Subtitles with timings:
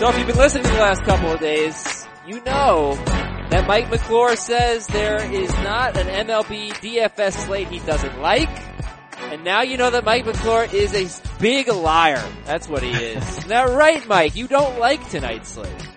[0.00, 2.94] So if you've been listening to the last couple of days, you know
[3.50, 8.48] that Mike McClure says there is not an MLB DFS slate he doesn't like.
[9.18, 12.26] And now you know that Mike McClure is a big liar.
[12.46, 13.46] That's what he is.
[13.48, 15.88] now right, Mike, you don't like tonight's slate.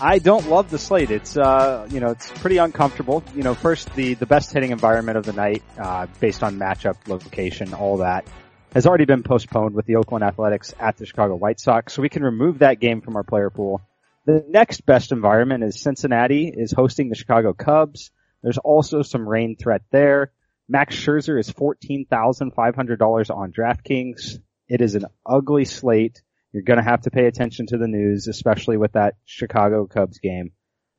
[0.00, 1.12] I don't love the slate.
[1.12, 3.22] It's, uh, you know, it's pretty uncomfortable.
[3.36, 6.96] You know, first the, the best hitting environment of the night, uh, based on matchup,
[7.06, 8.26] location, all that
[8.74, 11.92] has already been postponed with the Oakland Athletics at the Chicago White Sox.
[11.92, 13.80] So we can remove that game from our player pool.
[14.26, 18.10] The next best environment is Cincinnati is hosting the Chicago Cubs.
[18.42, 20.32] There's also some rain threat there.
[20.68, 24.38] Max Scherzer is $14,500 on DraftKings.
[24.68, 26.20] It is an ugly slate.
[26.52, 30.18] You're going to have to pay attention to the news, especially with that Chicago Cubs
[30.18, 30.52] game.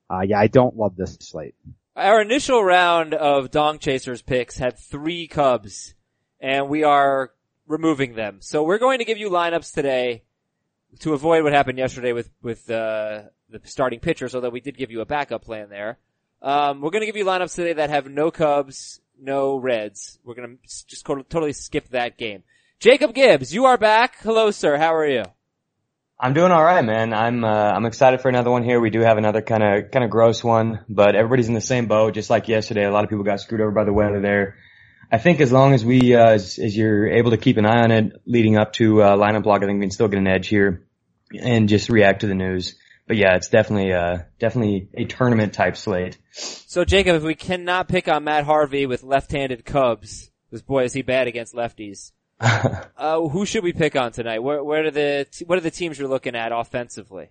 [0.10, 1.54] Uh, yeah, I don't love this slate.
[1.96, 5.94] Our initial round of Dong Chasers picks had three Cubs,
[6.40, 7.32] and we are
[7.70, 8.40] removing them.
[8.42, 10.24] So we're going to give you lineups today
[11.00, 14.92] to avoid what happened yesterday with with uh, the starting pitchers, although we did give
[14.92, 15.98] you a backup plan there.
[16.42, 20.20] Um, we're going to give you lineups today that have no Cubs, no Reds.
[20.24, 22.44] We're going to just totally skip that game.
[22.80, 24.18] Jacob Gibbs, you are back.
[24.22, 24.78] Hello, sir.
[24.78, 25.24] How are you?
[26.18, 27.14] I'm doing all right, man.
[27.14, 28.82] I'm uh, I'm excited for another one here.
[28.82, 31.88] We do have another kind of kind of gross one, but everybody's in the same
[31.88, 32.86] boat, just like yesterday.
[32.86, 34.56] A lot of people got screwed over by the weather there.
[35.12, 37.82] I think as long as we, uh, as, as, you're able to keep an eye
[37.82, 40.28] on it leading up to uh, lineup block, I think we can still get an
[40.28, 40.86] edge here
[41.42, 42.76] and just react to the news.
[43.08, 46.20] But yeah, it's definitely, uh, definitely a tournament type slate.
[46.32, 50.94] So Jacob, if we cannot pick on Matt Harvey with left-handed Cubs, this boy is
[50.94, 52.12] he bad against lefties?
[52.40, 54.40] uh, who should we pick on tonight?
[54.44, 57.30] Where, where are the, what are the teams you're looking at offensively?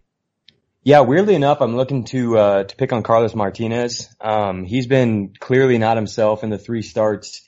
[0.83, 4.09] Yeah, weirdly enough, I'm looking to uh, to pick on Carlos Martinez.
[4.21, 7.43] Um, he's been clearly not himself in the three starts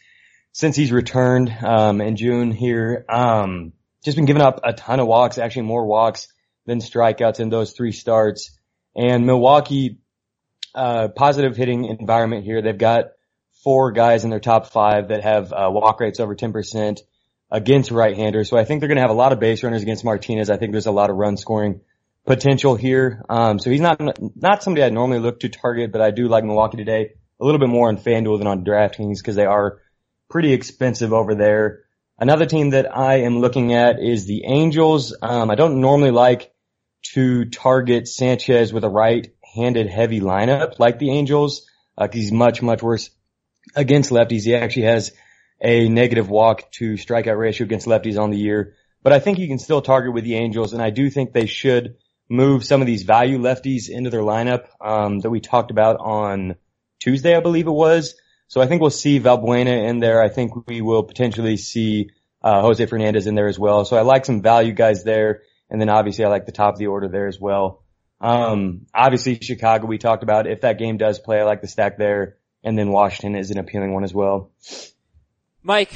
[0.52, 3.04] since he's returned um, in June here.
[3.08, 3.72] Um,
[4.04, 6.28] just been giving up a ton of walks, actually more walks
[6.66, 8.56] than strikeouts in those three starts.
[8.96, 9.98] And Milwaukee,
[10.74, 12.62] uh, positive hitting environment here.
[12.62, 13.12] They've got
[13.62, 17.00] four guys in their top five that have uh, walk rates over 10%
[17.50, 18.48] against right-handers.
[18.48, 20.50] So I think they're going to have a lot of base runners against Martinez.
[20.50, 21.80] I think there's a lot of run scoring
[22.26, 23.24] potential here.
[23.28, 24.00] Um, so he's not
[24.36, 27.58] not somebody I'd normally look to target, but I do like Milwaukee today a little
[27.58, 29.78] bit more on FanDuel than on DraftKings because they are
[30.30, 31.80] pretty expensive over there.
[32.18, 35.16] Another team that I am looking at is the Angels.
[35.20, 36.52] Um, I don't normally like
[37.14, 42.82] to target Sanchez with a right-handed heavy lineup like the Angels, uh, he's much, much
[42.82, 43.10] worse
[43.74, 44.44] against lefties.
[44.44, 45.12] He actually has
[45.62, 49.48] a negative walk to strikeout ratio against lefties on the year, but I think you
[49.48, 51.96] can still target with the Angels and I do think they should
[52.28, 56.56] move some of these value lefties into their lineup, um, that we talked about on
[57.00, 58.14] Tuesday, I believe it was.
[58.50, 60.20] So I think we'll see Valbuena in there.
[60.20, 62.10] I think we will potentially see
[62.42, 63.84] uh, Jose Fernandez in there as well.
[63.84, 65.42] So I like some value guys there.
[65.70, 67.84] And then obviously I like the top of the order there as well.
[68.20, 70.48] Um, obviously Chicago we talked about.
[70.48, 72.38] If that game does play, I like the stack there.
[72.64, 74.50] And then Washington is an appealing one as well.
[75.62, 75.94] Mike,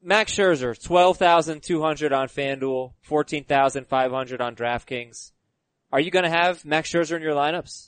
[0.00, 5.32] Max Scherzer, 12,200 on FanDuel, 14,500 on DraftKings.
[5.90, 7.87] Are you going to have Max Scherzer in your lineups?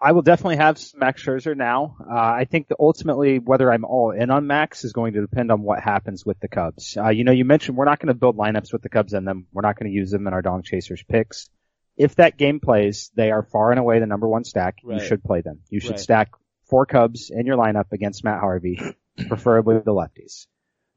[0.00, 1.96] I will definitely have Max Scherzer now.
[2.00, 5.50] Uh, I think that ultimately whether I'm all in on Max is going to depend
[5.50, 6.96] on what happens with the Cubs.
[6.96, 9.24] Uh, you know, you mentioned we're not going to build lineups with the Cubs in
[9.24, 9.46] them.
[9.52, 11.50] We're not going to use them in our Dong Chasers picks.
[11.96, 14.76] If that game plays, they are far and away the number one stack.
[14.84, 15.00] Right.
[15.00, 15.60] You should play them.
[15.68, 16.00] You should right.
[16.00, 16.30] stack
[16.68, 18.80] four Cubs in your lineup against Matt Harvey,
[19.28, 20.46] preferably the lefties.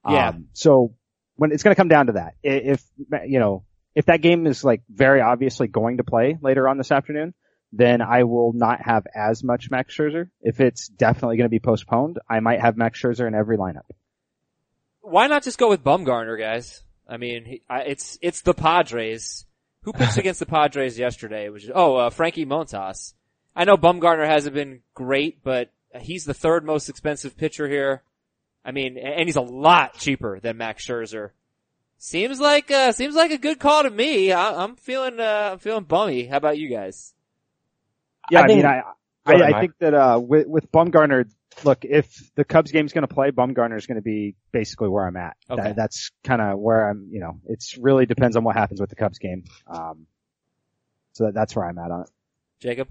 [0.08, 0.30] Yeah.
[0.30, 0.94] Um, so
[1.38, 2.84] when it's going to come down to that, if,
[3.26, 6.92] you know, if that game is like very obviously going to play later on this
[6.92, 7.34] afternoon,
[7.74, 10.30] then I will not have as much Max Scherzer.
[10.42, 13.86] If it's definitely going to be postponed, I might have Max Scherzer in every lineup.
[15.02, 16.84] Why not just go with Bumgarner, guys?
[17.08, 19.46] I mean, he, I, it's it's the Padres.
[19.84, 21.50] Who pitched against the Padres yesterday?
[21.50, 23.14] Which is, oh, uh, Frankie Montas.
[23.56, 28.04] I know Bumgarner hasn't been great, but he's the third most expensive pitcher here.
[28.64, 31.32] I mean, and he's a lot cheaper than Max Scherzer.
[31.98, 34.32] Seems like uh, seems like a good call to me.
[34.32, 36.26] I, am feeling uh, I'm feeling bummy.
[36.26, 37.14] How about you guys?
[38.30, 38.82] Yeah, I, I mean, I,
[39.26, 41.30] I, I, think that, uh, with, with Bumgarner,
[41.64, 45.06] look, if the Cubs game's going to play, Bumgarner is going to be basically where
[45.06, 45.38] I'm at.
[45.50, 45.62] Okay.
[45.62, 48.90] That, that's kind of where I'm, you know, it's really depends on what happens with
[48.90, 49.44] the Cubs game.
[49.68, 50.08] Um,
[51.14, 52.10] so that, that's where I'm at on it.
[52.62, 52.88] Jacob?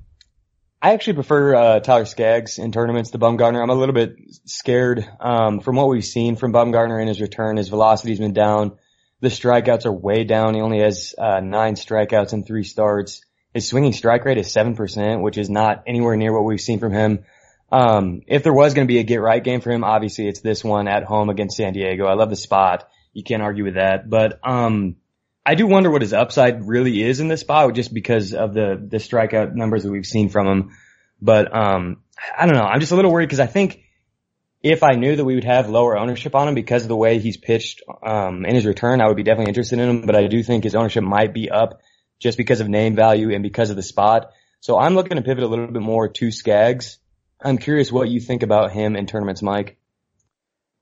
[0.83, 3.63] I actually prefer, uh, Tyler Skaggs in tournaments to Bumgarner.
[3.63, 4.17] I'm a little bit
[4.47, 7.57] scared, um, from what we've seen from Bumgarner in his return.
[7.57, 8.79] His velocity's been down.
[9.21, 10.55] The strikeouts are way down.
[10.55, 13.21] He only has, uh, nine strikeouts in three starts.
[13.53, 16.93] His swinging strike rate is 7%, which is not anywhere near what we've seen from
[16.93, 17.25] him.
[17.73, 20.41] Um, if there was going to be a get right game for him, obviously it's
[20.41, 22.07] this one at home against San Diego.
[22.07, 22.89] I love the spot.
[23.13, 24.09] You can't argue with that.
[24.09, 24.97] But, um,
[25.45, 28.55] I I do wonder what his upside really is in this spot just because of
[28.55, 30.71] the, the strikeout numbers that we've seen from him.
[31.21, 32.03] But, um,
[32.37, 32.63] I don't know.
[32.63, 33.83] I'm just a little worried because I think
[34.63, 37.19] if I knew that we would have lower ownership on him because of the way
[37.19, 40.03] he's pitched, um, in his return, I would be definitely interested in him.
[40.03, 41.81] But I do think his ownership might be up
[42.21, 44.31] just because of name value and because of the spot.
[44.61, 46.99] So I'm looking to pivot a little bit more to Skaggs.
[47.43, 49.79] I'm curious what you think about him in tournaments, Mike.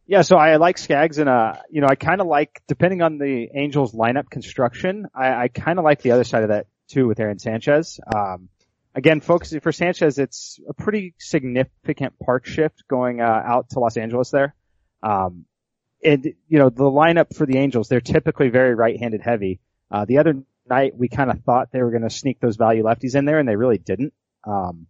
[0.06, 3.18] Yeah, so I like Skaggs and, uh, you know, I kind of like, depending on
[3.18, 7.06] the Angels lineup construction, I, I kind of like the other side of that too
[7.06, 8.00] with Aaron Sanchez.
[8.12, 8.48] Um,
[8.94, 13.96] again, focusing for Sanchez, it's a pretty significant park shift going, uh, out to Los
[13.96, 14.54] Angeles there.
[15.02, 15.44] Um,
[16.02, 19.60] and, you know, the lineup for the Angels, they're typically very right-handed heavy.
[19.90, 22.84] Uh, the other night we kind of thought they were going to sneak those value
[22.84, 24.12] lefties in there and they really didn't.
[24.44, 24.86] Um,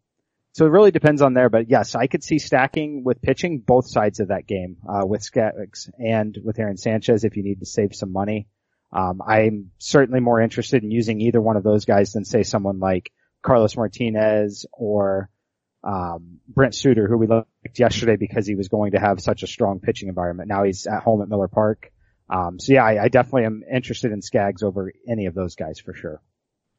[0.52, 3.88] so it really depends on there, but yes, I could see stacking with pitching both
[3.88, 7.66] sides of that game, uh, with Skaggs and with Aaron Sanchez if you need to
[7.66, 8.48] save some money.
[8.92, 12.80] Um, I'm certainly more interested in using either one of those guys than say someone
[12.80, 15.30] like Carlos Martinez or,
[15.84, 19.46] um, Brent Suter, who we looked yesterday because he was going to have such a
[19.46, 20.48] strong pitching environment.
[20.48, 21.92] Now he's at home at Miller Park.
[22.30, 25.78] Um, so yeah, I, I definitely am interested in Skaggs over any of those guys
[25.78, 26.20] for sure.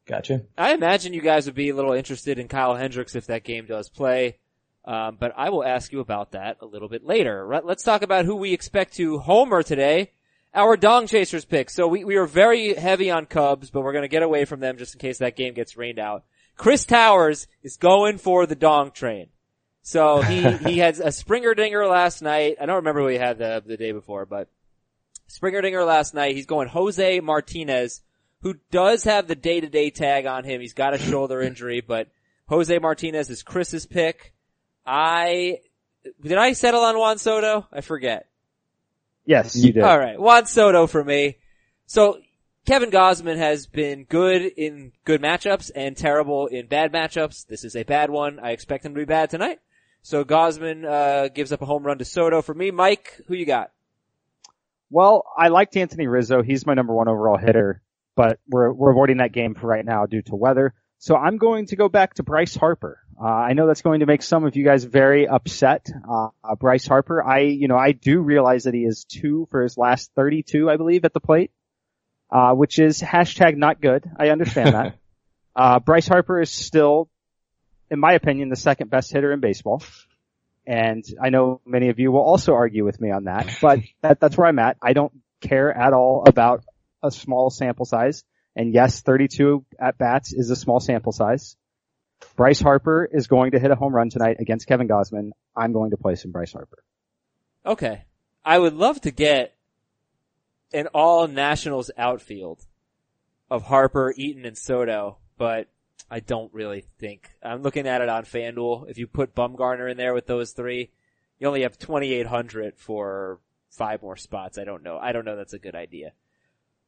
[0.06, 0.42] Gotcha.
[0.58, 3.66] I imagine you guys would be a little interested in Kyle Hendricks if that game
[3.66, 4.38] does play.
[4.86, 7.46] Um, but I will ask you about that a little bit later.
[7.46, 10.12] Right, let's talk about who we expect to homer today.
[10.54, 11.70] Our Dong Chasers pick.
[11.70, 14.62] So we, we are very heavy on Cubs, but we're going to get away from
[14.62, 16.24] them just in case that game gets rained out.
[16.58, 19.28] Chris Towers is going for the Dong train.
[19.84, 22.58] So he, he had a Springer dinger last night.
[22.60, 24.50] I don't remember who he had the, the day before, but
[25.30, 26.36] Springer dinger last night.
[26.36, 28.02] He's going Jose Martinez
[28.42, 30.62] who does have the day to day tag on him.
[30.62, 32.08] He's got a shoulder injury, but
[32.48, 34.34] Jose Martinez is Chris's pick.
[34.86, 35.60] I,
[36.22, 37.68] did I settle on Juan Soto?
[37.72, 38.28] I forget.
[39.26, 39.84] Yes, you did.
[39.84, 40.20] All right.
[40.20, 41.38] Juan Soto for me.
[41.86, 42.20] So
[42.66, 47.46] Kevin Gausman has been good in good matchups and terrible in bad matchups.
[47.46, 48.40] This is a bad one.
[48.40, 49.60] I expect him to be bad tonight.
[50.02, 52.72] So Gausman uh, gives up a home run to Soto for me.
[52.72, 53.72] Mike, who you got?
[54.90, 56.42] Well, I liked Anthony Rizzo.
[56.42, 57.82] He's my number one overall hitter
[58.20, 60.74] but we're, we're avoiding that game for right now due to weather.
[60.98, 63.00] So I'm going to go back to Bryce Harper.
[63.18, 65.88] Uh, I know that's going to make some of you guys very upset.
[66.06, 69.64] Uh, uh, Bryce Harper, I, you know, I do realize that he is two for
[69.64, 71.52] his last 32, I believe, at the plate,
[72.30, 74.04] uh, which is hashtag not good.
[74.20, 74.98] I understand that.
[75.56, 77.10] Uh, Bryce Harper is still,
[77.90, 79.84] in my opinion, the second best hitter in baseball.
[80.66, 84.20] And I know many of you will also argue with me on that, but that,
[84.20, 84.78] that's where I'm at.
[84.82, 86.64] I don't care at all about
[87.02, 88.24] a small sample size.
[88.56, 91.56] And yes, 32 at bats is a small sample size.
[92.36, 95.32] Bryce Harper is going to hit a home run tonight against Kevin Gausman.
[95.56, 96.84] I'm going to play some Bryce Harper.
[97.66, 98.04] Okay.
[98.44, 99.56] I would love to get
[100.74, 102.66] an all nationals outfield
[103.50, 105.68] of Harper, Eaton, and Soto, but
[106.12, 107.30] I don't really think.
[107.44, 108.90] I'm looking at it on FanDuel.
[108.90, 110.90] If you put Bumgarner in there with those three,
[111.40, 114.58] you only have 2,800 for five more spots.
[114.58, 114.98] I don't know.
[114.98, 116.14] I don't know that's a good idea.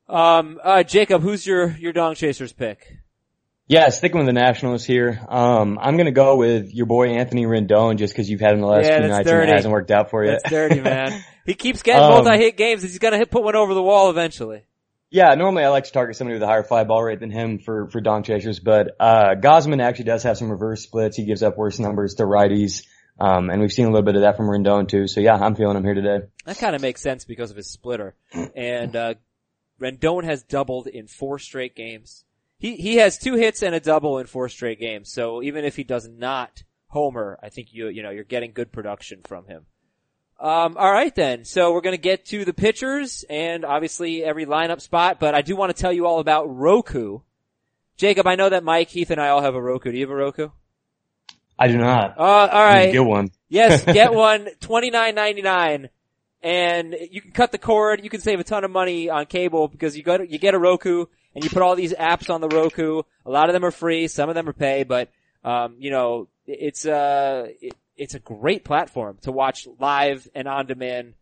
[0.10, 2.98] Um, uh, Jacob, who's your, your Dong Chasers pick?
[3.68, 5.26] Yeah, sticking with the Nationals here.
[5.30, 8.68] Um, I'm gonna go with your boy Anthony Rendon just cause you've had him the
[8.68, 9.42] last Yeah, few nights dirty.
[9.44, 10.32] and it hasn't worked out for you.
[10.32, 11.24] That's dirty, man.
[11.46, 12.82] He keeps getting Um, multi-hit games.
[12.84, 14.64] He's gonna hit, put one over the wall eventually.
[15.14, 17.60] Yeah, normally I like to target somebody with a higher fly ball rate than him
[17.60, 21.18] for, for Dong Chasers, but, uh, Gausman actually does have some reverse splits.
[21.18, 22.86] He gives up worse numbers to righties.
[23.20, 25.08] Um, and we've seen a little bit of that from Rendon too.
[25.08, 26.20] So yeah, I'm feeling him here today.
[26.46, 28.16] That kind of makes sense because of his splitter.
[28.56, 29.14] And, uh,
[29.82, 32.24] Rendon has doubled in four straight games.
[32.58, 35.12] He, he has two hits and a double in four straight games.
[35.12, 38.72] So even if he does not homer, I think you, you know, you're getting good
[38.72, 39.66] production from him.
[40.42, 41.46] Um, alright then.
[41.46, 45.56] So we're gonna get to the pitchers and obviously every lineup spot, but I do
[45.56, 47.20] want to tell you all about Roku.
[47.96, 49.92] Jacob, I know that Mike, Heath, and I all have a Roku.
[49.92, 50.50] Do you have a Roku?
[51.60, 52.18] I do not.
[52.18, 52.92] Uh, alright.
[52.92, 53.30] Get one.
[53.50, 54.48] Yes, get one.
[54.60, 55.90] Twenty nine ninety nine,
[56.42, 58.04] and you can cut the cord.
[58.04, 60.60] You can save a ton of money on cable because you go you get a
[60.60, 61.06] Roku
[61.36, 63.04] and you put all these apps on the Roku.
[63.28, 65.12] A lot of them are free, some of them are pay, but
[65.44, 70.66] um, you know it's uh it, it's a great platform to watch live and on
[70.66, 71.14] demand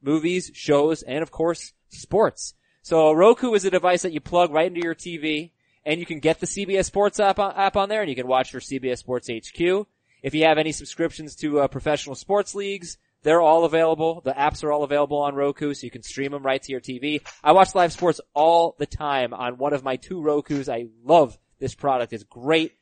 [0.00, 2.54] movies, shows, and of course sports.
[2.80, 5.50] So Roku is a device that you plug right into your TV,
[5.84, 8.28] and you can get the CBS Sports app on, app on there, and you can
[8.28, 9.86] watch your CBS Sports HQ.
[10.22, 14.20] If you have any subscriptions to uh, professional sports leagues, they're all available.
[14.24, 16.80] The apps are all available on Roku, so you can stream them right to your
[16.80, 17.20] TV.
[17.42, 20.72] I watch live sports all the time on one of my two Rokus.
[20.72, 22.12] I love this product.
[22.12, 22.74] It's great.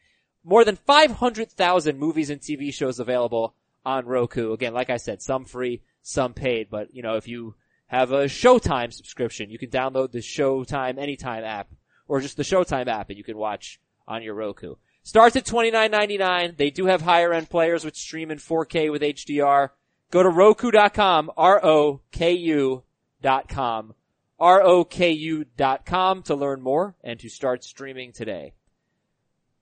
[0.47, 4.53] More than 500,000 movies and TV shows available on Roku.
[4.53, 8.25] Again, like I said, some free, some paid, but you know, if you have a
[8.25, 9.51] Showtime subscription.
[9.51, 11.69] You can download the Showtime Anytime app
[12.09, 14.75] or just the Showtime app and you can watch on your Roku.
[15.03, 16.57] Starts at $29.99.
[16.57, 19.71] They do have higher end players which stream in 4K with HDR.
[20.11, 22.83] Go to Roku.com, R-O-K-U
[23.23, 23.95] dot com,
[24.39, 28.53] R-O-K-U dot com to learn more and to start streaming today.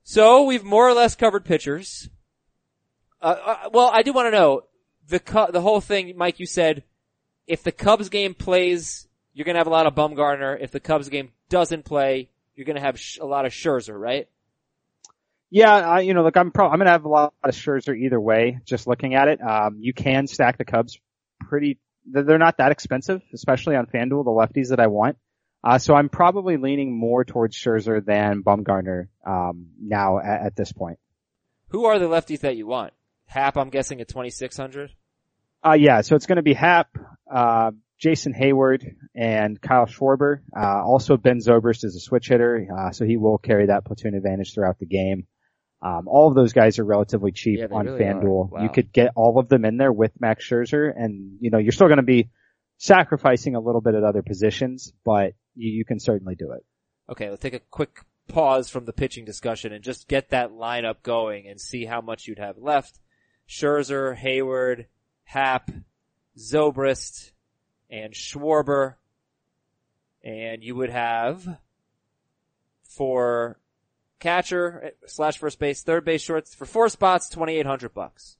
[0.04, 2.08] So we've more or less covered pitchers.
[3.20, 4.64] Uh, uh, well, I do want to know
[5.08, 6.38] the cu- the whole thing, Mike.
[6.38, 6.84] You said
[7.46, 10.58] if the Cubs game plays, you're going to have a lot of Bumgarner.
[10.60, 13.98] If the Cubs game doesn't play, you're going to have sh- a lot of Scherzer,
[13.98, 14.28] right?
[15.50, 18.20] Yeah, I, you know, look, I'm pro- I'm gonna have a lot of Scherzer either
[18.20, 18.58] way.
[18.64, 20.98] Just looking at it, um, you can stack the Cubs
[21.38, 21.78] pretty.
[22.06, 25.16] They're not that expensive, especially on FanDuel, the lefties that I want.
[25.64, 30.72] Uh, so I'm probably leaning more towards Scherzer than Bumgarner um, now at, at, this
[30.72, 30.98] point.
[31.68, 32.92] Who are the lefties that you want?
[33.24, 34.92] Happ, I'm guessing at 2600.
[35.66, 36.88] Uh, yeah, so it's going to be Happ,
[37.32, 40.40] uh, Jason Heyward, and Kyle Schwarber.
[40.54, 44.14] Uh, also Ben Zobrist is a switch hitter, uh, so he will carry that platoon
[44.14, 45.26] advantage throughout the game.
[45.80, 48.50] Um, all of those guys are relatively cheap yeah, on really FanDuel.
[48.50, 48.62] Wow.
[48.62, 51.72] You could get all of them in there with Max Scherzer, and you know you're
[51.72, 52.28] still going to be
[52.78, 56.64] sacrificing a little bit at other positions, but you, you can certainly do it.
[57.10, 61.02] Okay, let's take a quick pause from the pitching discussion and just get that lineup
[61.02, 62.98] going and see how much you'd have left.
[63.48, 64.86] Scherzer, Heyward,
[65.24, 65.70] Happ,
[66.38, 67.32] Zobrist,
[67.90, 68.94] and Schwarber.
[70.22, 71.58] And you would have
[72.82, 73.58] for
[74.20, 78.38] catcher eh, slash first base, third base shorts for four spots, 2800 bucks.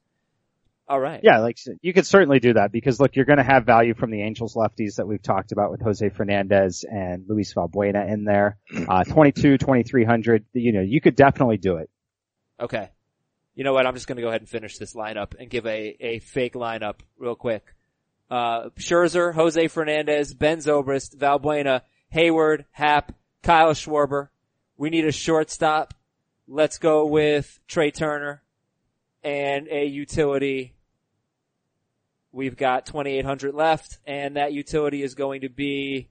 [0.86, 1.20] All right.
[1.22, 4.10] Yeah, like you could certainly do that because look, you're going to have value from
[4.10, 8.58] the Angels lefties that we've talked about with Jose Fernandez and Luis Valbuena in there.
[8.86, 10.44] Uh, 22, 2300.
[10.52, 11.88] You know, you could definitely do it.
[12.60, 12.90] Okay.
[13.54, 13.86] You know what?
[13.86, 16.52] I'm just going to go ahead and finish this lineup and give a, a fake
[16.52, 17.64] lineup real quick.
[18.30, 21.80] Uh, Scherzer, Jose Fernandez, Ben Zobrist, Valbuena,
[22.14, 24.28] Heyward, Happ, Kyle Schwarber.
[24.76, 25.94] We need a shortstop.
[26.46, 28.42] Let's go with Trea Turner
[29.22, 30.73] and a utility.
[32.34, 36.08] We've got 2800 left and that utility is going to be,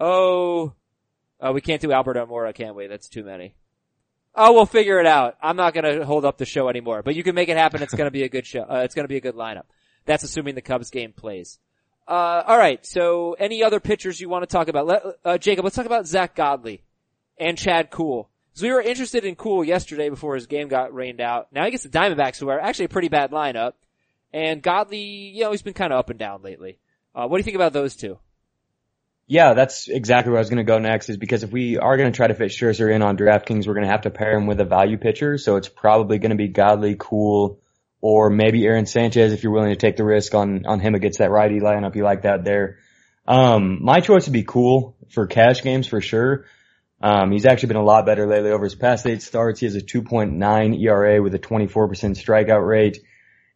[0.00, 0.72] oh,
[1.40, 2.88] oh, we can't do Albert Almora, can we?
[2.88, 3.54] That's too many.
[4.34, 5.36] Oh, we'll figure it out.
[5.40, 7.80] I'm not going to hold up the show anymore, but you can make it happen.
[7.82, 8.62] It's going to be a good show.
[8.62, 9.64] Uh, it's going to be a good lineup.
[10.04, 11.60] That's assuming the Cubs game plays.
[12.08, 12.84] Uh, all right.
[12.84, 14.86] So, any other pitchers you want to talk about?
[14.86, 16.82] Let, uh, Jacob, let's talk about Zach Godley
[17.38, 18.28] and Chad Kuhl.
[18.54, 21.48] So we were interested in Kuhl yesterday before his game got rained out.
[21.52, 23.72] Now he gets the Diamondbacks, who are actually a pretty bad lineup,
[24.34, 26.78] and Godley, you know, he's been kind of up and down lately.
[27.14, 28.18] Uh, what do you think about those two?
[29.28, 31.96] Yeah, that's exactly where I was going to go next is because if we are
[31.96, 34.36] going to try to fit Scherzer in on DraftKings, we're going to have to pair
[34.36, 35.38] him with a value pitcher.
[35.38, 37.60] So it's probably going to be Godley, Kuhl,
[38.00, 41.20] or maybe Aaron Sanchez if you're willing to take the risk on, on him against
[41.20, 41.94] that righty lineup.
[41.94, 42.78] You like that there.
[43.28, 46.46] Um, my choice would be Kuhl for cash games for sure.
[47.00, 49.60] Um, he's actually been a lot better lately over his past eight starts.
[49.60, 52.98] He has a 2.9 ERA with a 24% strikeout rate.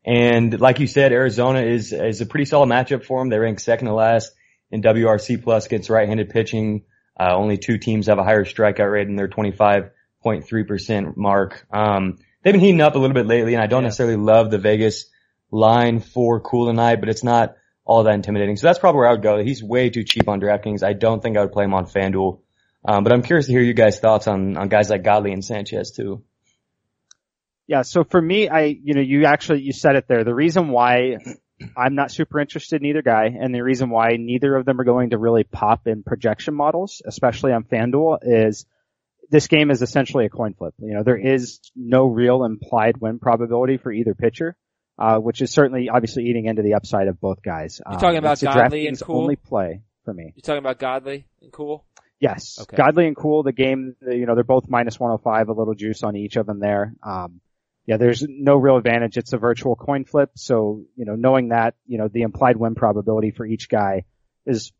[0.08, 3.28] And like you said, Arizona is, is a pretty solid matchup for him.
[3.28, 4.32] They rank second to last
[4.70, 6.84] in WRC plus against right-handed pitching.
[7.20, 11.66] Uh, only two teams have a higher strikeout rate than their 25.3% mark.
[11.70, 13.88] Um, they've been heating up a little bit lately and I don't Yeah.
[13.88, 15.10] necessarily love the Vegas
[15.50, 18.56] line for Kuhl tonight, but it's not all that intimidating.
[18.56, 19.42] So that's probably where I would go.
[19.42, 20.82] He's way too cheap on DraftKings.
[20.82, 22.40] I don't think I would play him on FanDuel.
[22.84, 25.44] Um, but I'm curious to hear you guys' thoughts on, on guys like Godley and
[25.44, 26.22] Sanchez too.
[27.68, 30.24] Yeah, so for me, I, you know, you actually, you said it there.
[30.24, 31.18] The reason why
[31.76, 34.84] I'm not super interested in either guy and the reason why neither of them are
[34.84, 38.64] going to really pop in projection models, especially on FanDuel is
[39.30, 40.72] this game is essentially a coin flip.
[40.78, 44.56] You know, there is no real implied win probability for either pitcher,
[44.98, 47.82] uh, which is certainly obviously eating into the upside of both guys.
[47.90, 49.20] You're talking about it's a Godley and Kuhl?
[49.20, 50.32] only play for me.
[50.34, 51.84] You talking about Godley and Kuhl?
[52.20, 52.58] Yes.
[52.62, 52.76] Okay.
[52.76, 56.16] Godley and Kuhl, the game, you know, they're both minus 105, a little juice on
[56.16, 56.94] each of them there.
[57.02, 57.40] Um,
[57.88, 59.16] yeah, there's no real advantage.
[59.16, 60.32] It's a virtual coin flip.
[60.34, 64.04] So, you know, knowing that, you know, the implied win probability for each guy
[64.44, 64.72] is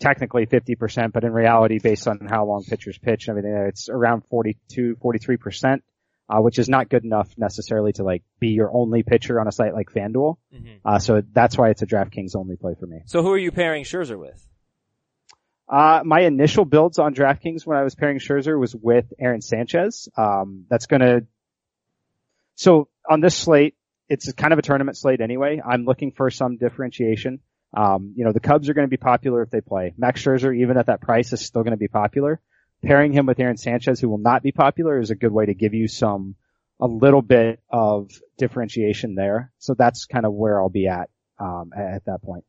[0.00, 4.22] technically 50%, but in reality, based on how long pitchers pitch and everything, it's around
[4.30, 5.82] 42, 43%,
[6.30, 9.52] uh, which is not good enough necessarily to like be your only pitcher on a
[9.52, 10.36] site like FanDuel.
[10.54, 10.76] Mm-hmm.
[10.86, 13.02] Uh, so that's why it's a DraftKings only play for me.
[13.04, 14.42] So who are you pairing Scherzer with?
[15.68, 20.08] Uh, my initial builds on DraftKings when I was pairing Scherzer was with Aaron Sanchez.
[20.16, 21.22] Um, that's gonna,
[22.54, 23.74] so on this slate,
[24.08, 25.60] it's kind of a tournament slate anyway.
[25.64, 27.40] I'm looking for some differentiation.
[27.76, 29.94] Um, you know, the Cubs are going to be popular if they play.
[29.96, 32.40] Max Scherzer, even at that price, is still going to be popular.
[32.82, 35.54] Pairing him with Aaron Sanchez, who will not be popular, is a good way to
[35.54, 36.36] give you some,
[36.78, 39.50] a little bit of differentiation there.
[39.58, 41.08] So that's kind of where I'll be at,
[41.38, 42.44] um, at, at that point.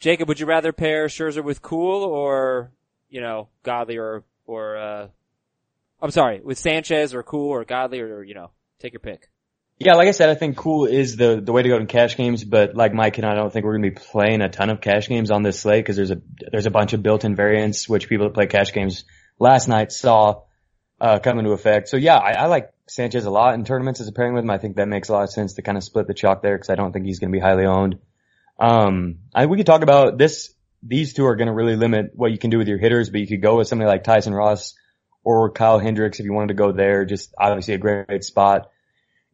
[0.00, 2.72] Jacob, would you rather pair Scherzer with Kuhl or,
[3.08, 5.08] you know, Godley or, or, uh,
[6.00, 8.50] I'm sorry, with Sanchez or Kuhl or Godley or, you know,
[8.82, 9.28] take your pick.
[9.78, 12.16] Yeah, like I said, I think Kuhl is the the way to go in cash
[12.16, 14.80] games, but like Mike and I don't think we're gonna be playing a ton of
[14.80, 16.20] cash games on this slate because there's a
[16.50, 19.04] there's a bunch of built-in variants which people that play cash games
[19.38, 20.42] last night saw
[21.00, 21.88] uh, come into effect.
[21.88, 24.50] So yeah, I, I like Sanchez a lot in tournaments as a pairing with him.
[24.50, 26.56] I think that makes a lot of sense to kind of split the chalk there
[26.56, 27.98] because I don't think he's gonna be highly owned.
[28.60, 30.54] Um, I we could talk about this.
[30.84, 33.26] These two are gonna really limit what you can do with your hitters, but you
[33.26, 34.74] could go with somebody like Tyson Ross
[35.24, 37.04] or Kyle Hendricks if you wanted to go there.
[37.04, 38.70] Just obviously a great, great spot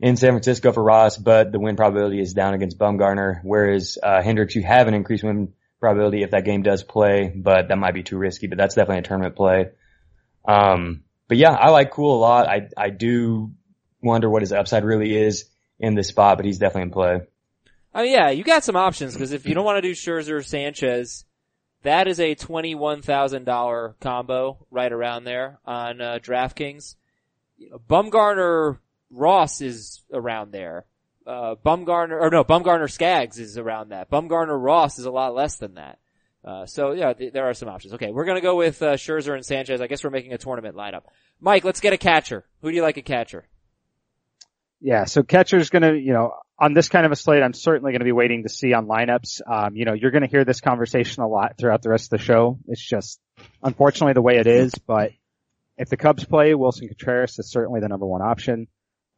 [0.01, 3.41] in San Francisco for Ross, but the win probability is down against Bumgarner.
[3.43, 7.69] Whereas uh, Hendricks, you have an increased win probability if that game does play, but
[7.69, 8.47] that might be too risky.
[8.47, 9.71] But that's definitely a tournament play.
[10.47, 12.49] Um, but yeah, I like Kuhl a lot.
[12.49, 13.53] I I do
[14.03, 15.45] wonder what his upside really is
[15.79, 17.21] in this spot, but he's definitely in play.
[17.95, 20.43] Oh yeah, you got some options because if you don't want to do Scherzer or
[20.43, 21.25] Sanchez,
[21.89, 26.97] that is a twenty-one thousand dollar combo right around there on uh, DraftKings.
[27.89, 28.79] Bumgarner
[29.11, 30.85] Ross is around there.
[31.27, 34.11] Uh, Bumgarner, or no, Bumgarner Skaggs is around that.
[34.11, 35.99] Bumgarner Ross is a lot less than that.
[36.45, 37.95] Uh, so yeah, th- there are some options.
[37.95, 39.81] Okay, we're gonna go with uh, Scherzer and Sanchez.
[39.81, 41.05] I guess we're making a tournament lineup.
[41.41, 42.45] Mike, let's get a catcher.
[42.61, 43.49] Who do you like a catcher?
[44.81, 48.05] Yeah, so catcher's gonna, you know, on this kind of a slate, I'm certainly gonna
[48.05, 49.41] be waiting to see on lineups.
[49.47, 52.25] Um, you know, you're gonna hear this conversation a lot throughout the rest of the
[52.25, 52.59] show.
[52.67, 53.21] It's just,
[53.63, 55.13] unfortunately the way it is, but
[55.79, 58.67] if the Cubs play, Willson Contreras is certainly the number one option.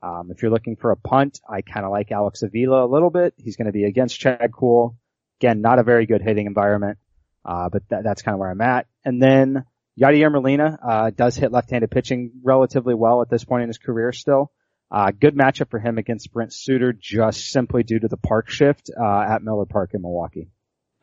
[0.02, 3.10] Um, if you're looking for a punt, I kind of like Alex Avila a little
[3.10, 3.34] bit.
[3.36, 4.96] He's going to be against Chad Kuhl.
[5.40, 6.98] Again, not a very good hitting environment,
[7.44, 8.86] uh, but that, that's kind of where I'm at.
[9.04, 9.64] And then
[10.00, 14.12] Yadier Molina uh, does hit left-handed pitching relatively well at this point in his career
[14.12, 14.52] still.
[14.90, 18.90] Uh, good matchup for him against Brent Suter just simply due to the park shift
[19.00, 20.48] uh, at Miller Park in Milwaukee.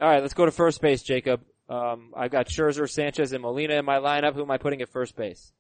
[0.02, 1.42] All right, let's go to first base, Jacob.
[1.70, 4.36] Um, I've got Scherzer, Sanchez, and Molina in my lineup.
[4.36, 5.52] Who am I putting at first base?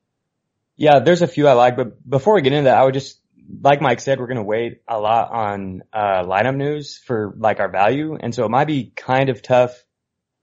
[0.75, 3.19] Yeah, there's a few I like, but before we get into that, I would just
[3.61, 7.59] like Mike said, we're going to wait a lot on uh, lineup news for like
[7.59, 9.83] our value, and so it might be kind of tough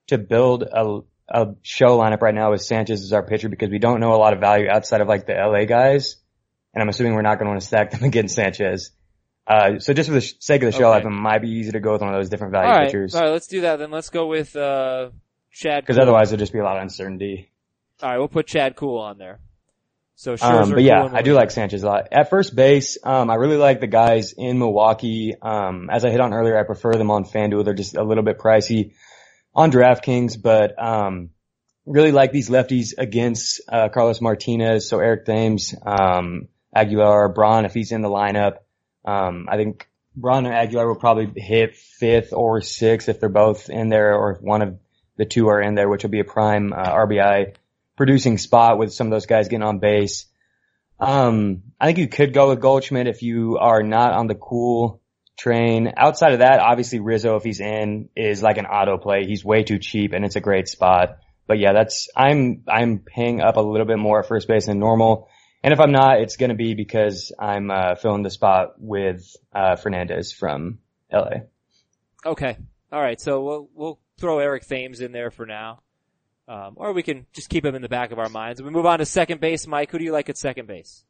[0.09, 3.79] to build a, a show lineup right now with Sanchez as our pitcher because we
[3.79, 6.17] don't know a lot of value outside of like the LA guys,
[6.75, 8.91] and I'm assuming we're not going to want to stack them against Sanchez.
[9.47, 11.07] Uh, so just for the sake of the show, okay.
[11.07, 13.15] it might be easy to go with one of those different value all right, pitchers.
[13.15, 13.77] All right, let's do that.
[13.77, 15.11] Then let's go with uh,
[15.53, 15.83] Chad.
[15.83, 17.51] Because otherwise, there'll just be a lot of uncertainty.
[18.03, 19.41] All right, we'll put Chad Kuhl on there.
[20.17, 22.09] So um, but yeah, I do like Sanchez a lot.
[22.13, 25.35] At first base, um, I really like the guys in Milwaukee.
[25.41, 27.65] Um, as I hit on earlier, I prefer them on FanDuel.
[27.65, 28.93] They're just a little bit pricey
[29.55, 31.31] on DraftKings, but, um,
[31.85, 34.89] really like these lefties against, uh, Carlos Martinez.
[34.89, 38.59] So Eric Thames, um, Aguilar, Braun, if he's in the lineup.
[39.05, 43.69] Um, I think Braun and Aguilar will probably hit fifth or sixth if they're both
[43.69, 44.79] in there or if one of
[45.17, 47.55] the two are in there, which will be a prime, uh, RBI
[47.97, 50.27] producing spot with some of those guys getting on base.
[50.99, 55.01] Um, I think you could go with Goldschmidt if you are not on the Kuhl
[55.37, 55.93] train.
[55.97, 59.27] Outside of that, obviously Rizzo, if he's in, is like an auto play.
[59.27, 61.19] He's way too cheap and it's a great spot.
[61.47, 64.79] But yeah, that's, I'm, I'm paying up a little bit more at first base than
[64.79, 65.29] normal.
[65.65, 69.35] And if I'm not, it's going to be because I'm, uh, filling the spot with,
[69.55, 70.79] uh, Fernandez from
[71.11, 71.47] LA.
[72.27, 72.59] Okay.
[72.93, 73.19] All right.
[73.19, 75.81] So we'll, we'll throw Eric Thames in there for now.
[76.47, 78.63] Um, or we can just keep him in the back of our minds.
[78.63, 79.67] We move on to second base.
[79.67, 81.03] Mike, who do you like at second base?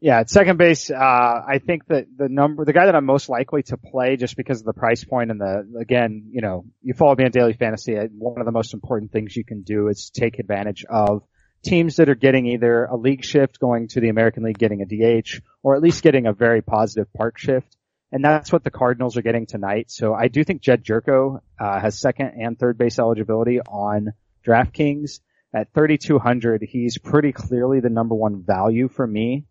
[0.00, 3.28] Yeah, at second base, uh, I think that the number, the guy that I'm most
[3.28, 6.92] likely to play just because of the price point and the, again, you know, you
[6.92, 7.94] follow me on daily fantasy.
[7.94, 11.22] One of the most important things you can do is take advantage of
[11.62, 14.86] teams that are getting either a league shift going to the American League, getting a
[14.86, 17.76] DH, or at least getting a very positive park shift
[18.12, 19.90] and that's what the Cardinals are getting tonight.
[19.90, 24.12] So I do think Jedd Gyorko uh, has second and third base eligibility on
[24.46, 25.20] DraftKings.
[25.54, 29.46] At 3,200, he's pretty clearly the number one value for me.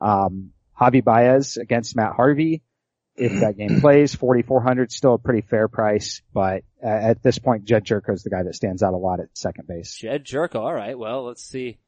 [0.00, 2.62] Um, Javi Baez against Matt Harvey.
[3.16, 7.64] If that game plays, 4,400, still a pretty fair price, but uh, at this point,
[7.64, 9.94] Jedd Gyorko is the guy that stands out a lot at second base.
[9.94, 10.56] Jedd Gyorko.
[10.56, 11.78] alright, well, let's see.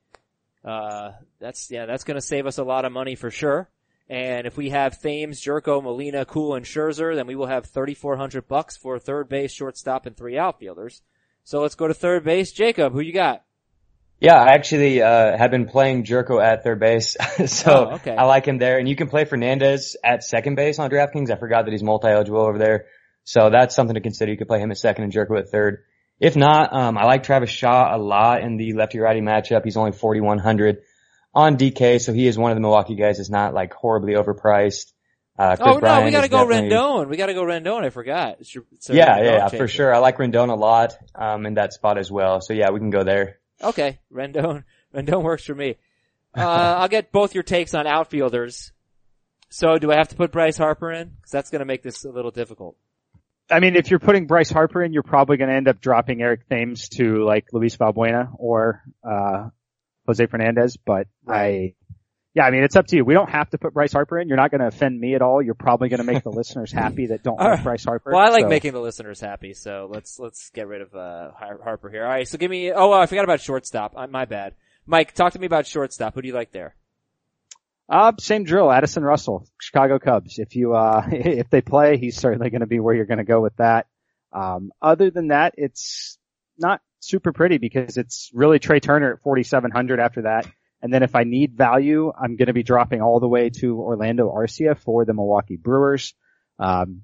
[0.64, 3.68] Uh, that's, yeah, that's gonna save us a lot of money for sure.
[4.08, 8.46] And if we have Thames, Gyorko, Molina, Kuhl, and Scherzer, then we will have 3,400
[8.46, 11.02] bucks for third base, shortstop, and three outfielders.
[11.42, 12.52] So let's go to third base.
[12.52, 13.42] Jacob, who you got?
[14.18, 17.16] Yeah, I actually, uh, have been playing Gyorko at third base.
[17.46, 18.16] so oh, okay.
[18.16, 18.78] I like him there.
[18.78, 21.30] And you can play Fernandez at second base on DraftKings.
[21.30, 22.86] I forgot that he's multi-eligible over there.
[23.24, 24.30] So that's something to consider.
[24.30, 25.84] You could play him at second and Gyorko at third.
[26.18, 29.64] If not, um, I like Travis Shaw a lot in the lefty righty matchup.
[29.64, 30.78] He's only 4,100
[31.34, 34.92] on DK, so he is one of the Milwaukee guys that's not like horribly overpriced.
[35.38, 37.08] Uh, oh no, we gotta go definitely- Rendon.
[37.10, 37.84] We gotta go Rendon.
[37.84, 38.36] I forgot.
[38.40, 39.94] It's your, it's Yeah, Rendon yeah, yeah, for sure.
[39.94, 42.40] I like Rendon a lot, um, in that spot as well.
[42.40, 43.38] So yeah, we can go there.
[43.62, 44.64] Okay, Rendon.
[44.94, 45.76] Rendon works for me.
[46.36, 48.70] Uh, I'll get both your takes on outfielders.
[49.48, 51.12] So do I have to put Bryce Harper in?
[51.22, 52.76] Cause that's gonna make this a little difficult.
[53.50, 56.20] I mean, if you're putting Bryce Harper in, you're probably going to end up dropping
[56.20, 59.50] Eric Thames to like Luis Valbuena or uh,
[60.06, 60.76] Jose Fernandez.
[60.76, 61.74] But I,
[62.36, 63.04] yeah, I mean, it's up to you.
[63.04, 64.28] We don't have to put Bryce Harper in.
[64.28, 65.40] You're not going to offend me at all.
[65.40, 67.64] You're probably going to make the listeners happy that don't All like right.
[67.64, 68.10] Bryce Harper.
[68.12, 71.30] Well, I like So- making the listeners happy, so let's, let's get rid of, uh,
[71.32, 72.02] Harper here.
[72.02, 73.94] Alright, so give me, oh, I forgot about shortstop.
[74.10, 74.52] My bad.
[74.86, 76.14] Mike, talk to me about shortstop.
[76.14, 76.74] Who do you like there?
[77.88, 78.70] Uh, same drill.
[78.70, 80.38] Addison Russell, Chicago Cubs.
[80.38, 83.24] If you, uh, if they play, he's certainly going to be where you're going to
[83.24, 83.86] go with that.
[84.32, 86.18] Um, other than that, it's
[86.58, 90.46] not super pretty because it's really Trea Turner at 4,700 after that.
[90.86, 93.76] And then if I need value, I'm going to be dropping all the way to
[93.76, 96.14] Orlando Arcia for the Milwaukee Brewers.
[96.60, 97.02] Um,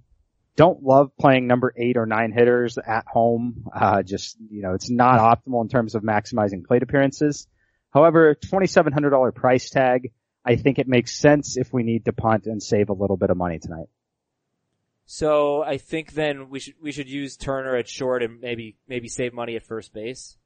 [0.54, 3.64] don't love playing number eight or nine hitters at home.
[3.74, 7.48] Uh, just, you know, it's not optimal in terms of maximizing plate appearances.
[7.90, 10.12] However, $2,700 price tag.
[10.44, 13.30] I think it makes sense if we need to punt and save a little bit
[13.30, 13.88] of money tonight.
[15.06, 19.08] So I think then we should, we should use Turner at short and maybe, maybe
[19.08, 20.38] save money at first base.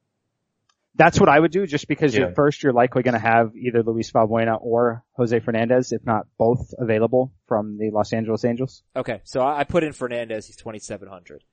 [0.96, 2.26] That's what I would do just because Yeah.
[2.26, 6.26] at first you're likely going to have either Luis Valbuena or Jose Fernandez, if not
[6.38, 8.82] both available from the Los Angeles Angels.
[8.94, 10.46] Okay, so I I put in Fernandez.
[10.46, 11.44] He's 2,700.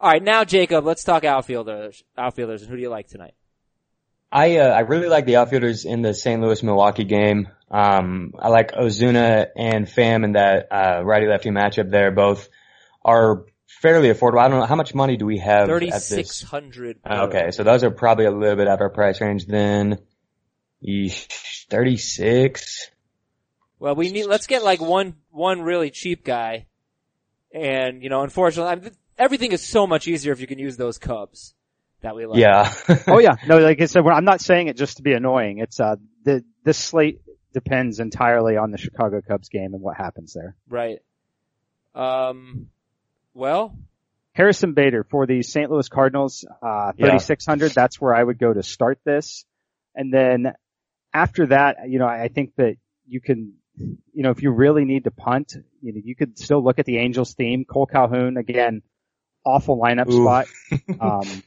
[0.00, 3.34] Alright, now Jacob, let's talk outfielders, outfielders, and who do you like tonight?
[4.30, 6.40] I uh, I really like the outfielders in the St.
[6.42, 7.48] Louis Milwaukee game.
[7.70, 11.90] Um, I like Ozuna and Pham in that uh, righty lefty matchup.
[11.90, 12.48] There, both
[13.04, 14.40] are fairly affordable.
[14.40, 16.08] I don't know how much money do we have at this.
[16.08, 16.98] 3,600.
[17.04, 19.46] Uh, Okay, so those are probably a little bit out of our price range.
[19.46, 19.98] Then,
[21.70, 22.90] thirty six.
[23.78, 26.66] Well, we need, let's get like one, one really cheap guy.
[27.52, 30.98] And, you know, unfortunately, I'm, everything is so much easier if you can use those
[30.98, 31.54] Cubs
[32.00, 32.38] that we love.
[32.38, 32.72] Yeah.
[33.06, 35.58] oh yeah, no, like I said, I'm not saying it just to be annoying.
[35.58, 37.20] It's, uh, the, this slate
[37.52, 40.56] depends entirely on the Chicago Cubs game and what happens there.
[40.68, 40.98] Right.
[41.94, 42.68] Um,
[43.34, 43.76] well,
[44.32, 45.70] Harrison Bader for the St.
[45.70, 47.06] Louis Cardinals, uh, Yeah.
[47.06, 47.72] 3,600.
[47.72, 49.44] That's where I would go to start this.
[49.94, 50.52] And then
[51.12, 55.04] after that, you know, I think that you can, you know, if you really need
[55.04, 57.64] to punt, you know, you could still look at the Angels theme.
[57.64, 58.82] Cole Calhoun, again,
[59.44, 60.22] awful lineup Ooh.
[60.22, 60.46] spot.
[61.00, 61.42] Um,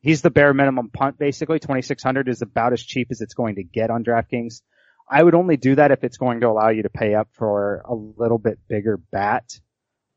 [0.00, 1.58] he's the bare minimum punt basically.
[1.58, 4.62] 2,600 is about as cheap as it's going to get on DraftKings.
[5.10, 7.82] I would only do that if it's going to allow you to pay up for
[7.86, 9.58] a little bit bigger bat.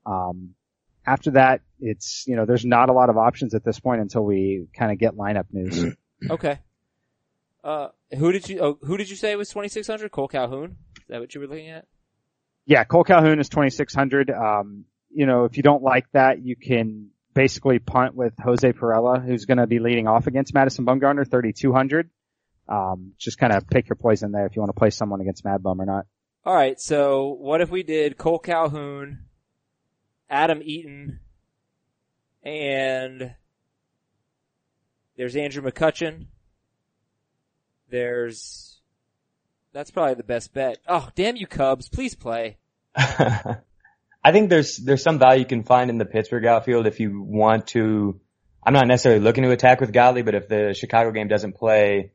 [0.06, 0.56] Um,
[1.06, 4.24] after that, it's, you know, there's not a lot of options at this point until
[4.24, 5.96] we kind of get lineup news.
[6.30, 6.60] okay.
[7.64, 10.12] Uh, who did you, oh, who did you say was 2,600?
[10.12, 10.78] Cole Calhoun?
[10.98, 11.86] Is that what you were looking at?
[12.66, 14.30] yeah, Cole Calhoun is 2,600.
[14.30, 19.24] Um, you know, if you don't like that, you can basically punt with Jose Pirela,
[19.24, 22.10] who's going to be leading off against Madison Bumgarner, 3,200.
[22.70, 25.44] Um, just kind of pick your poison there if you want to play someone against
[25.44, 26.06] Mad Bum or not.
[26.46, 29.26] Alright, so what if we did Cole Calhoun,
[30.32, 31.20] Adam Eaton,
[32.42, 33.36] and
[35.18, 36.28] there's Andrew McCutchen.
[37.90, 38.80] There's,
[39.74, 40.78] that's probably the best bet.
[40.88, 42.58] Oh, damn you Cubs, please play.
[44.24, 47.22] I think there's there's some value you can find in the Pittsburgh outfield if you
[47.22, 48.20] want to.
[48.64, 52.12] I'm not necessarily looking to attack with Godley, but if the Chicago game doesn't play,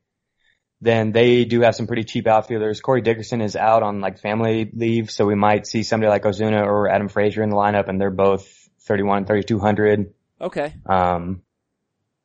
[0.81, 2.81] then they do have some pretty cheap outfielders.
[2.81, 6.65] Corey Dickerson is out on like family leave, so we might see somebody like Ozuna
[6.65, 10.13] or Adam Frazier in the lineup, and they're both 31, 3200.
[10.41, 10.75] Okay.
[10.85, 11.43] Um,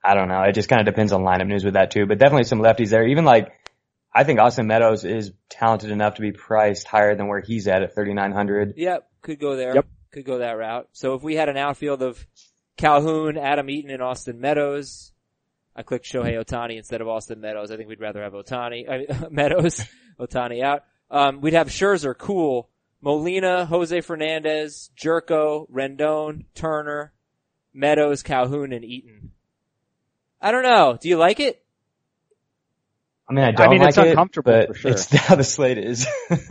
[0.04, 0.42] I don't know.
[0.42, 2.90] It just kind of depends on lineup news with that too, but definitely some lefties
[2.90, 3.08] there.
[3.08, 3.54] Even like,
[4.14, 7.84] I think Austin Meadows is talented enough to be priced higher than where he's at
[7.84, 8.74] at 3900.
[8.76, 9.76] Yep, could go there.
[9.76, 9.88] Yep.
[10.12, 10.90] Could go that route.
[10.92, 12.26] So if we had an outfield of
[12.76, 15.14] Calhoun, Adam Eaton, and Austin Meadows,
[15.76, 17.72] I clicked Shohei Ohtani instead of Austin Meadows.
[17.72, 19.86] I think we'd rather have Ohtani, I mean, Meadows,
[20.20, 20.84] Ohtani out.
[21.10, 22.70] Um, we'd have Scherzer, Kuhl,
[23.02, 27.14] Molina, Jose Fernandez, Gyorko, Rendon, Turner,
[27.74, 29.32] Meadows, Calhoun, and Eaton.
[30.42, 30.98] I don't know.
[31.00, 31.64] Do you like it?
[33.30, 34.92] I mean, I don't I mean, like it's it, uncomfortable but for sure.
[34.92, 36.06] it's how the slate is.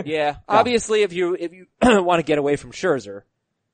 [0.04, 0.37] Yeah.
[0.48, 3.22] Obviously, if you if you want to get away from Scherzer,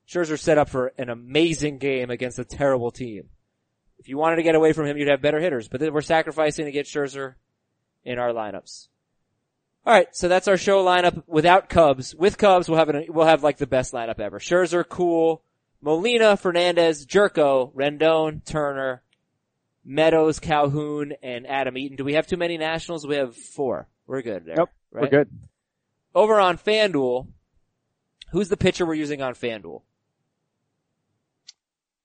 [0.08, 3.28] Scherzer set up for an amazing game against a terrible team.
[3.98, 5.68] If you wanted to get away from him, you'd have better hitters.
[5.68, 7.34] But then we're sacrificing to get Scherzer
[8.04, 8.88] in our lineups.
[9.84, 12.14] All right, so that's our show lineup without Cubs.
[12.14, 14.38] With Cubs, we'll have an, we'll have like the best lineup ever.
[14.38, 15.42] Scherzer, Kuhl,
[15.80, 19.02] Molina, Fernandez, Gyorko, Rendon, Turner,
[19.84, 21.96] Meadows, Calhoun, and Adam Eaton.
[21.96, 23.06] Do we have too many nationals?
[23.06, 23.86] We have four.
[24.06, 24.56] We're good there.
[24.56, 25.02] Nope, right?
[25.02, 25.30] We're good.
[26.14, 27.28] over on FanDuel,
[28.32, 29.82] Who's the pitcher we're using on FanDuel?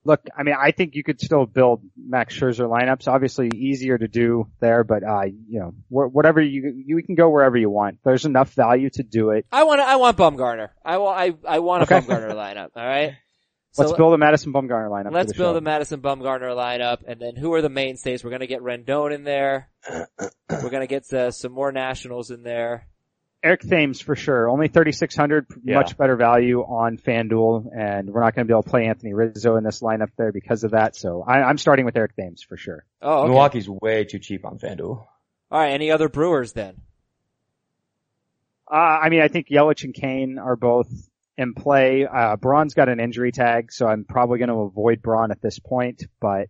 [0.03, 3.07] Look, I mean, I think you could still build Max Scherzer lineups.
[3.07, 7.29] Obviously, easier to do there, but uh, you know, wh- whatever you you can go
[7.29, 7.99] wherever you want.
[8.03, 9.45] There's enough value to do it.
[9.51, 10.69] I want I want Bumgarner.
[10.83, 12.05] I want I I want a Okay.
[12.07, 12.69] Bumgarner lineup.
[12.75, 13.13] All right.
[13.73, 15.05] So Let's build a Madison Bumgarner lineup.
[15.05, 15.57] for Let's build show.
[15.59, 18.21] a Madison Bumgarner lineup, and then who are the mainstays?
[18.21, 19.69] We're gonna get Rendon in there.
[20.49, 22.89] We're gonna get uh, some more Nationals in there.
[23.43, 24.47] Eric Thames for sure.
[24.49, 25.75] Only 3,600, Yeah.
[25.77, 29.13] much better value on FanDuel, and we're not going to be able to play Anthony
[29.13, 30.95] Rizzo in this lineup there because of that.
[30.95, 32.85] So I, I'm starting with Eric Thames for sure.
[33.01, 33.29] Oh, okay.
[33.29, 34.97] Milwaukee's way too cheap on FanDuel.
[34.97, 35.07] All
[35.59, 35.71] right.
[35.71, 36.75] Any other Brewers then?
[38.71, 40.87] Uh, I mean, I think Yelich and Cain are both
[41.37, 42.05] in play.
[42.05, 45.57] Uh, Braun's got an injury tag, so I'm probably going to avoid Braun at this
[45.59, 46.47] point, but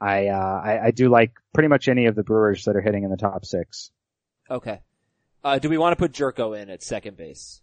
[0.00, 3.04] I, uh, I, I do like pretty much any of the Brewers that are hitting
[3.04, 3.92] in the top six.
[4.50, 4.80] Okay.
[5.44, 7.60] Uh, do we want to put Gyorko in at second base?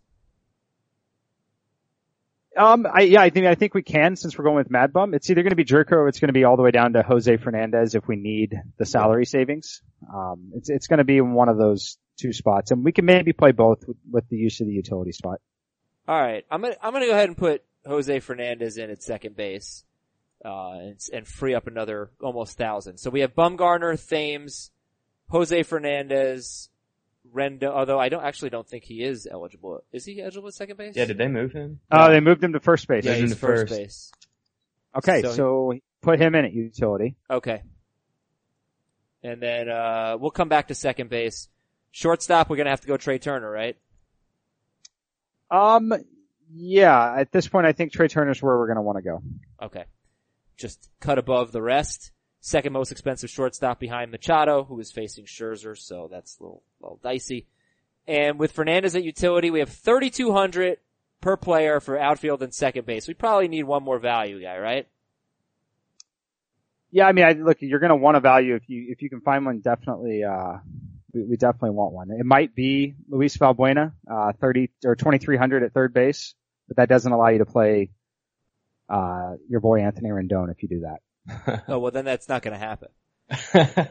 [2.58, 5.14] Um, I, yeah, I think, I think we can since we're going with Mad Bum.
[5.14, 6.94] It's either going to be Gyorko or it's going to be all the way down
[6.94, 9.82] to Jose Fernandez if we need the salary savings.
[10.14, 13.06] Um, it's, it's going to be in one of those two spots and we can
[13.06, 15.40] maybe play both with, with the use of the utility spot.
[16.10, 16.44] All right.
[16.50, 19.86] I'm gonna I'm gonna go ahead and put Jose Fernandez in at second base,
[20.44, 22.98] uh, and, and free up another almost thousand.
[22.98, 24.72] So we have Bumgarner, Thames,
[25.30, 26.70] Jose Fernandez,
[27.34, 27.70] Rendon.
[27.72, 29.84] Although I don't actually don't think he is eligible.
[29.92, 30.96] Is he eligible at second base?
[30.96, 31.80] Yeah, did they move him?
[31.92, 33.06] Uh, they moved him to first base.
[33.06, 33.80] Yeah, He's in he's the first, first.
[33.80, 34.12] base.
[34.98, 37.16] Okay, So so, he- put him in at utility.
[37.30, 37.62] Okay.
[39.24, 41.50] And then uh we'll come back to second base.
[41.92, 43.78] Shortstop, we're gonna have to go Trea Turner, right?
[45.52, 45.92] Um,
[46.54, 49.22] yeah, at this point I think Trea Turner's where we're going to want to go.
[49.62, 49.86] Okay.
[50.58, 52.12] Just cut above the rest.
[52.42, 57.00] Second most expensive shortstop behind Machado, who is facing Scherzer, so that's a little, little
[57.04, 57.48] dicey.
[58.08, 60.78] And with Fernandez at utility, we have 3,200
[61.22, 63.08] per player for outfield and second base.
[63.08, 64.88] We probably need one more value guy, right?
[66.92, 69.10] Yeah, I mean, I, look, you're going to want a value if you if you
[69.10, 69.60] can find one.
[69.60, 70.58] Definitely, uh,
[71.14, 72.10] we, we definitely want one.
[72.10, 76.34] It might be Luis Valbuena, uh, thirty or twenty three hundred at third base,
[76.68, 77.92] but that doesn't allow you to play
[78.90, 81.02] uh, your boy Anthony Rendon if you do that.
[81.68, 82.90] Oh, well then that's not gonna happen.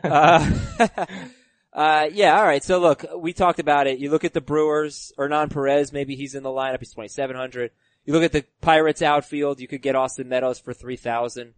[0.02, 0.50] Uh,
[1.72, 2.64] uh, yeah, alright.
[2.64, 3.98] So look, we talked about it.
[3.98, 7.70] You look at the Brewers, Hernan Perez, maybe he's in the lineup, he's 2700.
[8.04, 11.54] You look at the Pirates outfield, you could get Austin Meadows for 3000.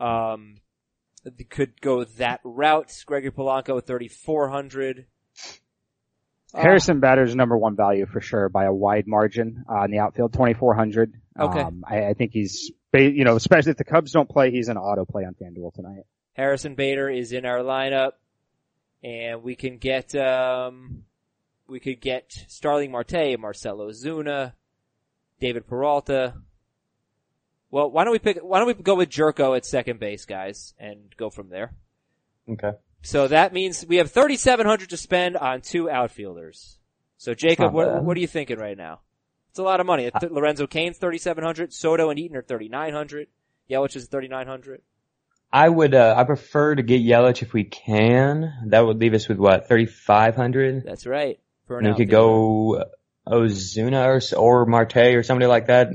[0.00, 0.56] Um,
[1.48, 2.92] could go that route.
[3.06, 5.06] Gregory Polanco 3400.
[6.54, 9.98] Uh, Harrison Bader's number one value for sure by a wide margin uh, in the
[9.98, 11.12] outfield, twenty four hundred.
[11.38, 11.60] Okay.
[11.60, 12.70] Um, I, I think he's,
[13.02, 16.04] you know, especially if the Cubs don't play, he's an auto play on FanDuel tonight.
[16.34, 18.12] Harrison Bader is in our lineup,
[19.02, 21.04] and we can get um,
[21.68, 24.52] we could get Starling Marte, Marcell Ozuna,
[25.40, 26.34] David Peralta.
[27.70, 28.38] Well, why don't we pick?
[28.38, 31.72] Why don't we go with Gyorko at second base, guys, and go from there?
[32.48, 32.72] okay.
[33.02, 36.78] So that means we have thirty seven hundred to spend on two outfielders.
[37.18, 39.00] So Jacob, what, what are you thinking right now?
[39.54, 40.10] It's a lot of money.
[40.18, 41.72] Th- Lorenzo Cain's thirty seven hundred.
[41.72, 43.28] Soto and Eaton are thirty nine hundred.
[43.70, 44.82] Yelich is thirty nine hundred.
[45.52, 48.52] I would, uh, I prefer to get Yelich if we can.
[48.66, 50.82] That would leave us with what, 3,500?
[50.84, 51.38] That's right.
[51.68, 52.86] For an And we could go
[53.28, 55.90] Ozuna or, or Marte or somebody like that.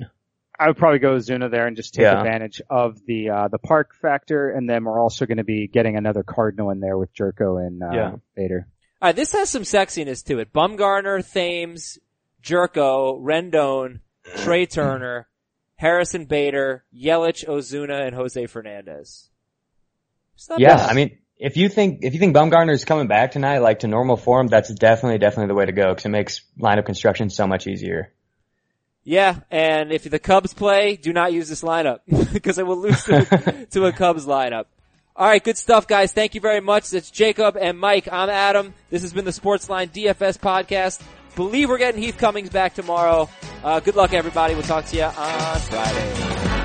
[0.57, 2.19] I would probably go Zuna there and just take Yeah.
[2.19, 5.97] advantage of the uh, the park factor, and then we're also going to be getting
[5.97, 8.15] another Cardinal in there with Gyorko and uh, Yeah.
[8.37, 8.65] Bader.
[9.01, 10.53] All right, this has some sexiness to it.
[10.53, 11.99] Bumgarner, Thames,
[12.43, 13.99] Gyorko, Rendon,
[14.37, 15.27] Trea Turner,
[15.75, 19.29] Harrison Bader, Yelich, Ozuna, and Jose Fernandez.
[20.57, 20.89] Yeah, bad.
[20.89, 23.87] I mean, if you think, if you think Bumgarner is coming back tonight, like to
[23.87, 27.47] normal form, that's definitely, definitely the way to go because it makes lineup construction so
[27.47, 28.13] much easier.
[29.03, 31.99] yeah, and if the Cubs play, do not use this lineup
[32.33, 34.65] because it will lose to, to a Cubs lineup.
[35.15, 36.13] All right, good stuff, guys.
[36.13, 36.93] Thank you very much.
[36.93, 38.07] It's Jacob and Mike.
[38.09, 38.73] I'm Adam.
[38.89, 41.01] This has been the Sportsline DFS podcast.
[41.35, 43.29] Believe we're getting Heath Cummings back tomorrow.
[43.63, 44.53] Uh, good luck, everybody.
[44.53, 46.58] We'll talk to you on Friday.